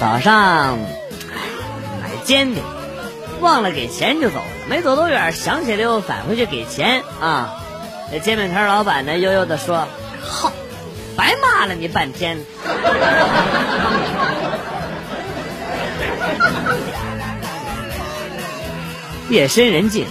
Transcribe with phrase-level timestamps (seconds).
[0.00, 0.86] 早上买
[2.24, 2.62] 煎饼，
[3.40, 7.60] 忘了给钱就走了，没走多远，想起来又返回去给钱啊。
[8.12, 9.88] 这煎饼摊老板呢，悠悠的说
[10.22, 10.52] ：“好，
[11.16, 12.38] 白骂了你半天。
[19.28, 20.06] ”夜深人静，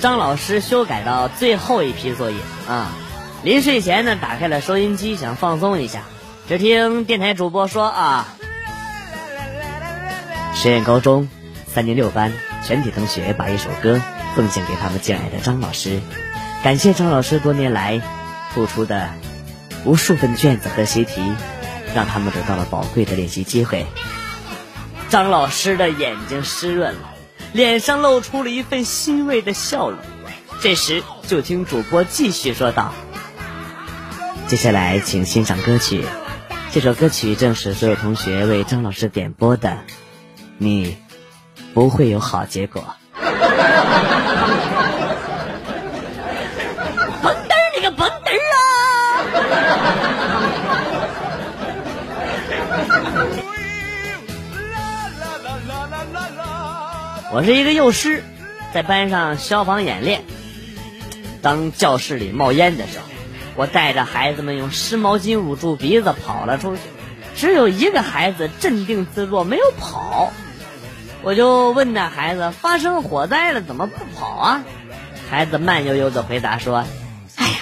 [0.00, 2.36] 张老师修改到最后一批作业
[2.68, 2.88] 啊。
[3.42, 6.02] 临睡前呢，打开了收音机，想放松一下。
[6.46, 8.28] 只听电台主播说啊，
[10.62, 11.26] 实验高中
[11.66, 12.34] 三年六班
[12.66, 13.98] 全体同学把一首歌
[14.36, 16.02] 奉献给他们敬爱的张老师，
[16.62, 18.02] 感谢张老师多年来
[18.52, 19.08] 付出的
[19.86, 21.22] 无数份卷子和习题，
[21.94, 23.86] 让他们得到了宝贵的练习机会。
[25.08, 27.14] 张老师的眼睛湿润了。
[27.54, 29.98] 脸上露出了一份欣慰的笑容。
[30.60, 32.92] 这时，就听主播继续说道
[34.46, 36.04] ：“接下来，请欣赏歌曲。
[36.70, 39.78] 这首歌曲正是所有同学为张老师点播的。
[40.62, 40.98] 你
[41.72, 42.84] 不会有好结果。
[43.16, 43.32] ”蹦
[47.32, 48.58] 嘚儿，你个蹦嘚儿啊！
[57.32, 58.22] 我是一个幼师，
[58.74, 60.24] 在班上消防演练。
[61.40, 63.04] 当教室里冒烟的时候，
[63.56, 66.82] 我带着孩子们用湿毛巾捂住鼻子跑了出去。
[67.34, 70.30] 只有一个孩子镇定自若，没有跑。
[71.22, 74.62] 我就问那孩子：“发生火灾了，怎么不跑啊？”
[75.30, 76.84] 孩子慢悠悠的回答说
[77.36, 77.52] ：“哎呀，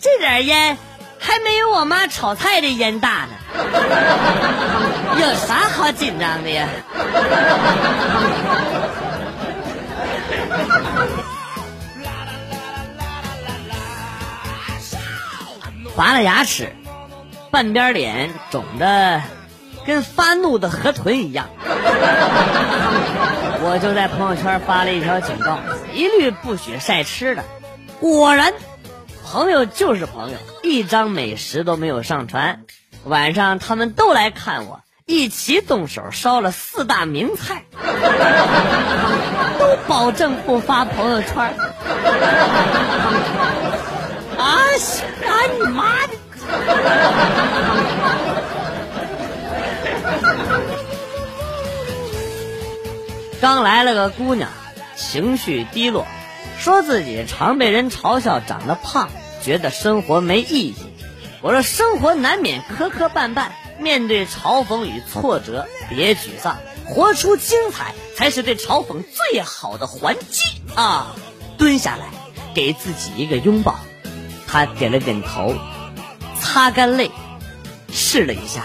[0.00, 0.78] 这点烟
[1.18, 3.32] 还没有我妈炒菜的烟大呢，
[5.20, 6.68] 有啥好紧张的呀？”
[15.96, 16.74] 拔了牙齿，
[17.52, 19.22] 半边脸肿的
[19.86, 21.48] 跟发怒的河豚一样，
[23.62, 25.58] 我就在朋友圈发了一条警告：
[25.92, 27.44] 一律不许晒吃的。
[28.00, 28.52] 果然，
[29.24, 32.60] 朋友就是朋友，一张美食都没有上传。
[33.04, 37.64] 晚上他们都来看我，一起动手烧了四大名菜，
[39.58, 41.54] 都保证不发朋友圈。
[44.38, 44.60] 啊！
[45.22, 46.14] 干你妈的！
[53.44, 54.48] 刚来了个姑娘，
[54.96, 56.06] 情绪低落，
[56.58, 59.10] 说自己常被人嘲笑长得胖，
[59.42, 60.74] 觉得生活没意义。
[61.42, 66.56] 我说生活难免磕磕绊绊，面对嘲讽与挫折，别沮丧，
[66.86, 71.14] 活出精彩才是对嘲讽最好的还击啊！
[71.58, 72.06] 蹲下来，
[72.54, 73.78] 给自己一个拥抱。
[74.46, 75.54] 他点了点头，
[76.40, 77.10] 擦干泪，
[77.92, 78.62] 试了一下，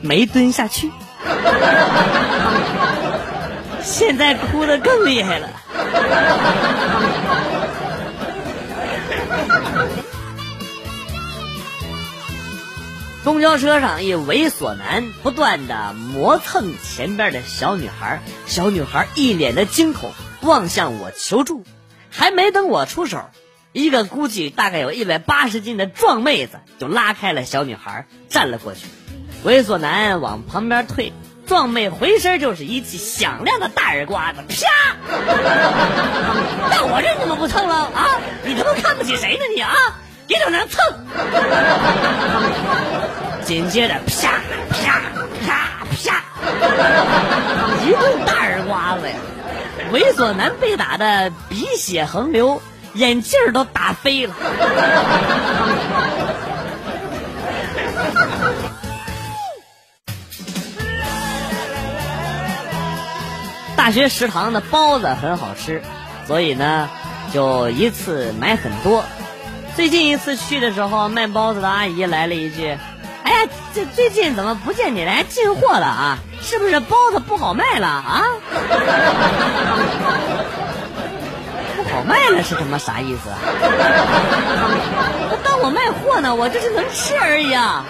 [0.00, 0.90] 没蹲下去。
[3.82, 5.48] 现在哭的更厉害了。
[13.24, 21.62] 公交车上，一猥琐男不断的磨蹭前边的小女孩，小女孩一脸的惊恐，望向我求助，
[22.10, 23.28] 还没等我出手。
[23.72, 28.86] 一个估计大概有一百八十斤的壮妹子就拉开了小女孩，站了过去。
[29.44, 31.12] 猥琐男往旁边退，
[31.48, 34.68] 壮妹回身就是一记响亮的大耳刮子，啪！
[36.70, 38.20] 到我这怎么不蹭了啊？
[38.44, 39.72] 你他妈看不起谁呢你啊？
[40.26, 40.84] 别整那蹭！
[43.44, 45.00] 紧接着啪啪
[45.46, 46.22] 啪啪，
[47.86, 49.14] 一顿大耳刮子呀！
[49.90, 52.60] 猥琐男被打的鼻血横流。
[52.94, 54.34] 眼镜都打飞了。
[63.88, 65.82] 大学食堂的包子很好吃，
[66.26, 66.90] 所以呢，
[67.32, 69.02] 就一次买很多。
[69.76, 72.76] 最近一次去的时候，卖包子的阿姨来了一句
[73.24, 76.18] ：“哎呀，这最近怎么不见你来进货了啊？
[76.42, 78.24] 是不是包子不好卖了啊？”
[81.78, 83.38] 不好卖了是他妈啥意思啊？
[85.42, 87.86] 当我卖货呢，我就是能吃而已啊。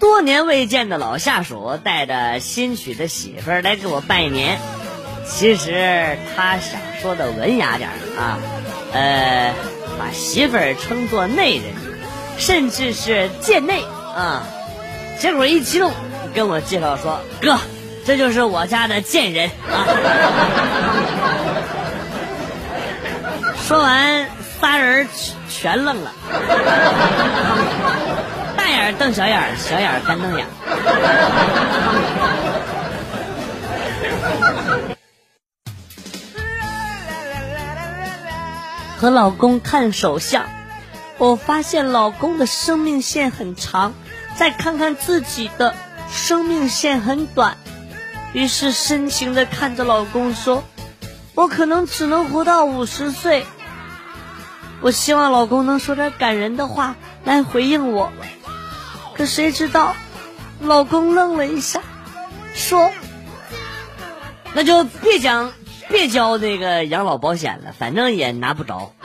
[0.00, 4.58] 多年未见的老下属带着新娶的媳妇儿来给我拜年，
[5.28, 8.38] 其实他想说的文雅点啊，
[8.94, 9.54] 呃，
[9.98, 11.64] 把媳妇儿称作内人，
[12.38, 13.82] 甚至是贱内
[14.16, 14.42] 啊，
[15.18, 15.92] 结果一激动。
[16.32, 17.58] 跟我介绍说，哥，
[18.06, 19.84] 这就是我家的贱人啊！
[23.66, 24.30] 说完，
[24.60, 25.08] 仨人
[25.48, 26.12] 全愣了，
[28.70, 30.46] 眼瞪小眼，小眼干瞪眼。
[38.98, 40.44] 和老公看手相，
[41.16, 43.94] 我发现老公的生命线很长，
[44.36, 45.74] 再看看自己的
[46.10, 47.56] 生命线很短，
[48.34, 50.62] 于是深情的看着老公说
[51.34, 53.46] ：“我可能只能活到五十岁。”
[54.82, 58.12] 我希望老公能说点感人的话来回应我，
[59.20, 59.94] 可谁知道，
[60.62, 61.82] 老公愣了一下，
[62.54, 62.90] 说
[64.56, 65.52] ：“那就别讲。”
[65.90, 68.94] 别交那个养老保险了，反正也拿不着。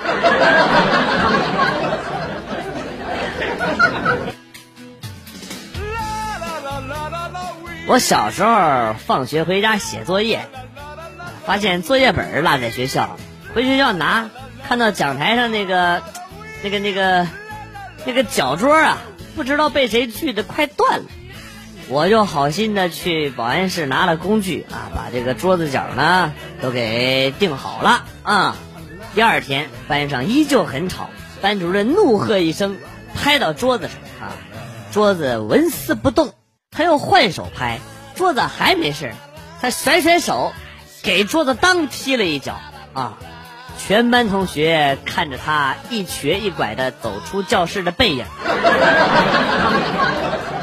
[7.88, 10.48] 我小时候放学回家写作业，
[11.46, 13.18] 发现作业本落在学校，
[13.54, 14.30] 回学校拿，
[14.66, 16.02] 看到讲台上那个、
[16.64, 17.28] 那个、那个、
[18.06, 19.00] 那个脚桌啊，
[19.36, 21.06] 不知道被谁锯的快断了。
[21.88, 28.56] 我就好心的去保安室拿了工具啊，把这个桌子角呢都给钉好了啊。
[29.14, 31.10] 第二天班上依旧很吵，
[31.42, 32.78] 班主任怒喝一声，
[33.14, 34.34] 拍到桌子上啊，
[34.92, 36.34] 桌子纹丝不动。
[36.72, 37.80] 他又换手拍，
[38.16, 39.14] 桌子还没事
[39.62, 40.54] 他甩甩手，
[41.04, 42.60] 给桌子当踢了一脚
[42.94, 43.18] 啊。
[43.78, 48.26] 全班同学看着他一瘸一拐的走出教室的背影。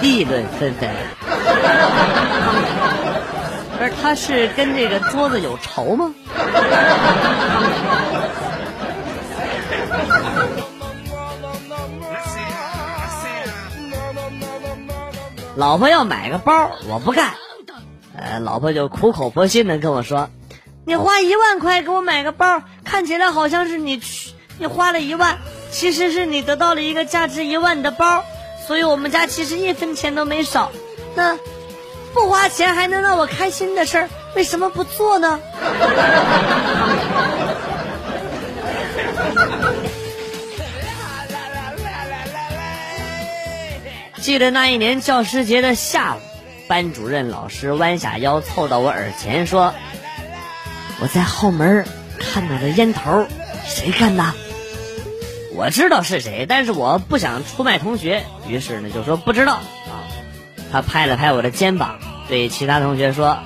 [0.02, 0.90] 议论纷纷，
[3.78, 6.12] 不是他是跟这个桌子有仇吗？
[15.54, 17.34] 老婆要买个包，我不干。
[18.16, 20.30] 呃，老婆就苦口婆心的跟我说
[20.84, 25.38] ：“你花一万块给我买个包，看起来好像是你去，你花了一万，
[25.70, 28.24] 其实是你得到了一个价值一万的包。”
[28.66, 30.70] 所以我们家其实一分钱都没少，
[31.14, 31.36] 那
[32.14, 35.40] 不花钱还能让我开心的事儿，为什么不做呢？
[44.20, 46.18] 记得那一年教师节的下午，
[46.68, 49.74] 班主任老师弯下腰凑到我耳前说
[51.02, 51.84] ：“我在后门
[52.20, 53.26] 看到了烟头，
[53.66, 54.24] 谁干的？”
[55.54, 60.06] 我知道是谁，但是我不想出卖同学，于是呢就说不知道啊。
[60.70, 63.38] 他拍了拍我的肩膀，对其他同学说：“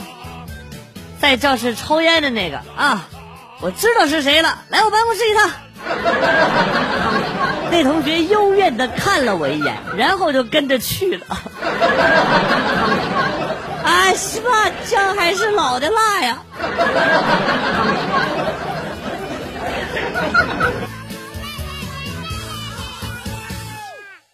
[1.18, 3.08] 在教室抽烟的那个啊，
[3.60, 5.50] 我知道是谁了，来我办公室一趟。
[7.72, 11.26] ”那同学幽怨的看了我一眼，然后就跟着去了。
[13.86, 16.42] 啊，西吧，姜还是老的辣呀。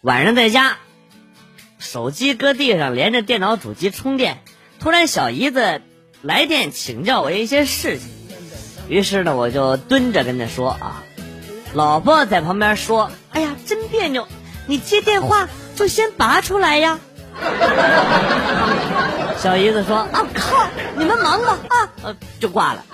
[0.01, 0.77] 晚上在家，
[1.77, 4.41] 手机搁地上，连着电脑主机充电。
[4.79, 5.81] 突然，小姨子
[6.23, 8.09] 来电请教我一些事情，
[8.89, 11.03] 于是呢，我就蹲着跟她说啊。
[11.73, 14.27] 老婆在旁边说：“哎呀，真别扭，
[14.65, 16.99] 你接电话就先拔出来呀。”
[19.37, 21.89] 小姨子说：“啊靠，你们忙吧啊，
[22.39, 22.83] 就挂了。”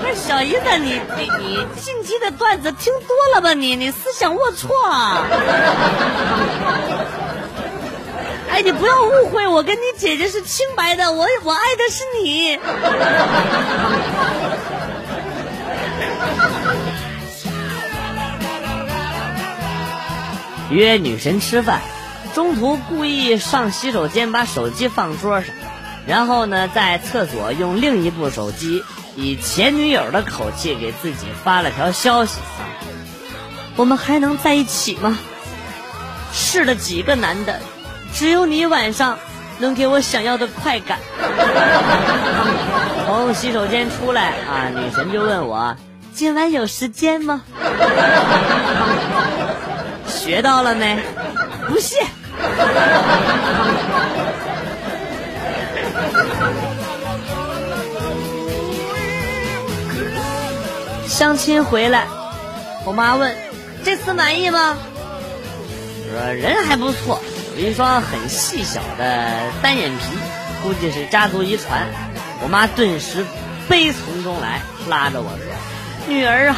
[0.00, 3.52] 不是小姨子，你你你近期的段子听多了吧？
[3.54, 4.68] 你你思想龌龊。
[8.50, 12.58] 哎，你不要误会，我跟你姐姐是清白的，我我爱的是你。
[20.70, 21.80] 约女神吃饭，
[22.34, 25.54] 中途故意上洗手间把手机放桌上，
[26.06, 28.84] 然后呢，在厕所用另一部手机。
[29.16, 32.62] 以前女友的口气给自己发了条消息啊，
[33.74, 35.18] 我们还能在一起吗？
[36.32, 37.58] 试了几个男的，
[38.14, 39.18] 只有你晚上
[39.58, 40.98] 能给我想要的快感。
[43.06, 45.74] 从洗手间出来啊，女神就问我
[46.12, 47.42] 今晚有时间吗？
[50.18, 50.98] 学到了没？
[51.68, 51.98] 不信。
[61.06, 62.06] 相亲回来，
[62.84, 63.34] 我妈问
[63.84, 64.76] ：“这次满意吗？”
[66.10, 67.20] 我说：“人还不错，
[67.56, 69.32] 有一双很细小的
[69.62, 70.04] 单眼皮，
[70.62, 71.86] 估计是家族遗传。”
[72.42, 73.24] 我妈顿时
[73.68, 75.44] 悲从中来，拉着我说
[76.06, 76.56] ：“女儿啊，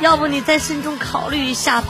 [0.00, 1.88] 要不你再慎重考虑一下吧。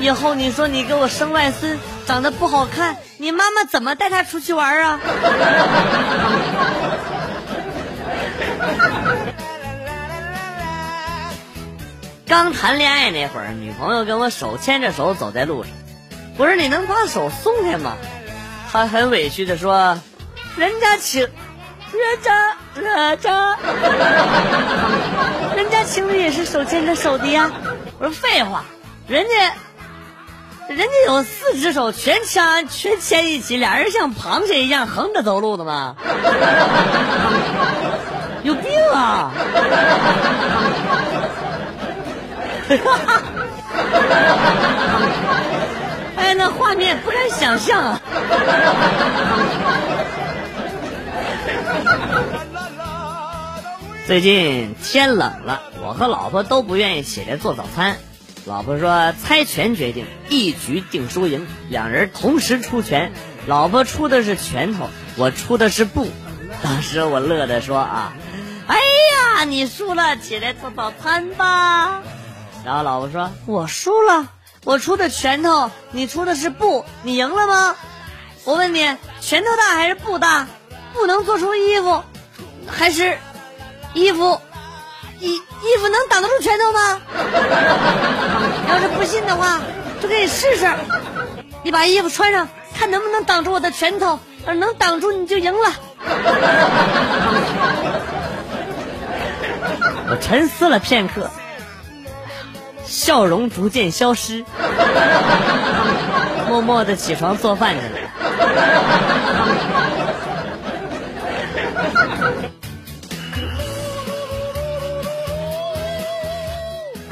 [0.00, 4.98] 以后你说你给我生外孙长得不好看，你妈妈怎么带他出去玩啊？”
[12.26, 15.72] 刚谈恋爱那会儿，女朋友跟我手牵着手走在路上，
[16.38, 17.96] 我说你能把手松开吗？
[18.72, 20.00] 她很委屈的说，
[20.56, 21.28] 人家情，
[21.92, 23.58] 人家人家，
[25.56, 27.50] 人家情侣也是手牵着手的呀。
[27.98, 28.64] 我说废话，
[29.06, 29.30] 人家。
[30.70, 35.96] 人家有四只手，全牵全牵一起，俩人像螃蟹一样横着走路的吗？
[38.44, 39.32] 有病啊！
[46.16, 48.00] 哎，那画面不敢想象啊！
[54.06, 57.96] 最近天冷了，我和老婆都不愿意起来做早餐。
[58.46, 61.46] 老婆说：“猜拳决定，一局定输赢。
[61.68, 63.12] 两人同时出拳，
[63.46, 66.08] 老婆出的是拳头，我出的是布。
[66.62, 68.12] 当时我乐的说：啊，
[68.66, 72.00] 哎呀，你输了，起来做早餐吧。
[72.64, 74.28] 然后老婆说：我输了，
[74.64, 77.76] 我出的拳头，你出的是布，你赢了吗？
[78.44, 80.48] 我问你，拳头大还是布大？
[80.94, 82.02] 布能做出衣服，
[82.66, 83.18] 还是
[83.92, 84.40] 衣服？”
[85.20, 87.00] 衣衣服能挡得住拳头吗？
[88.68, 89.60] 要是不信的话，
[90.00, 90.66] 就给你试试。
[91.62, 94.18] 你把衣服穿上，看能不能挡住我的拳头。
[94.46, 95.70] 要是能挡住，你就赢了。
[100.08, 101.30] 我沉思了片刻，
[102.84, 104.44] 笑容逐渐消失，
[106.48, 107.98] 默默的起床做饭去了。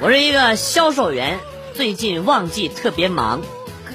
[0.00, 1.40] 我是一个销售员，
[1.74, 3.42] 最近旺季特别忙，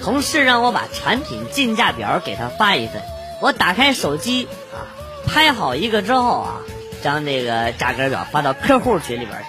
[0.01, 3.01] 同事让我把产品进价表给他发一份。
[3.39, 4.83] 我打开手机啊，
[5.25, 6.59] 拍好一个之后啊，
[7.01, 9.45] 将这个价格表发到客户群里边去，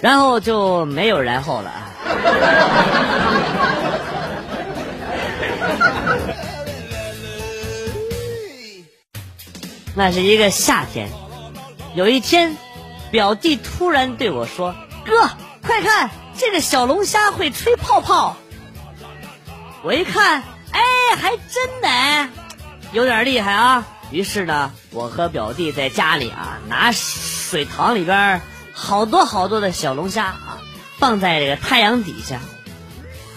[0.02, 1.70] 然后就没有然后了。
[9.94, 11.08] 那是一个夏天。
[11.96, 12.58] 有一天，
[13.10, 14.74] 表弟突然对我说
[15.06, 15.30] ：“哥，
[15.62, 18.36] 快看，这个小龙虾会吹泡泡。”
[19.82, 20.82] 我一看，哎，
[21.16, 22.28] 还真的，
[22.92, 23.86] 有点厉害啊。
[24.10, 28.42] 于是呢，我和表弟在家里啊，拿水塘里边
[28.74, 30.60] 好多好多的小龙虾啊，
[30.98, 32.40] 放在这个太阳底下。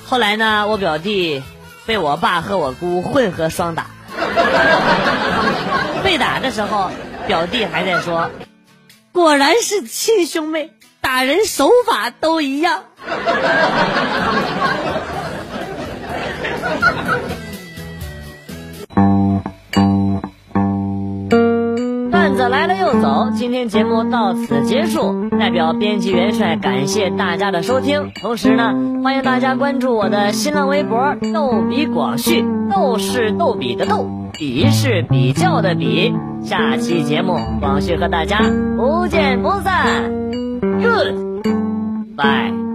[0.06, 1.42] 后来呢，我表弟
[1.86, 3.88] 被我爸和我姑混合双打。
[6.04, 6.92] 被打的时候，
[7.26, 8.30] 表弟还在说。
[9.20, 10.72] 果然是亲兄妹，
[11.02, 12.84] 打人手法都一样。
[22.10, 25.30] 段子来了又走，今天节目到此结束。
[25.38, 28.74] 代表编辑元帅感谢大家的收听，同时呢，
[29.04, 36.16] 欢迎大家关注我的新浪微博“逗比广旭”，逗是逗比的逗，比是比较的比。
[36.42, 38.40] 下期节目，广旭和大家
[38.80, 40.10] 不见不散。
[40.62, 42.69] Good，bye。